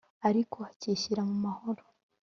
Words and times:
ariko 0.29 0.57
‘akishyira 0.71 1.21
mu 1.29 1.35
mahoro’ 1.45 1.83